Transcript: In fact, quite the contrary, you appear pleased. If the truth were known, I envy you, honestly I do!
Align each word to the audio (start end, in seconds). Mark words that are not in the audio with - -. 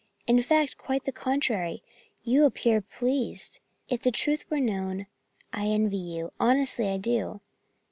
In 0.25 0.41
fact, 0.41 0.79
quite 0.79 1.05
the 1.05 1.11
contrary, 1.11 1.83
you 2.23 2.43
appear 2.45 2.81
pleased. 2.81 3.59
If 3.87 4.01
the 4.01 4.09
truth 4.09 4.45
were 4.49 4.59
known, 4.59 5.05
I 5.53 5.67
envy 5.67 5.97
you, 5.97 6.31
honestly 6.39 6.89
I 6.89 6.97
do! 6.97 7.39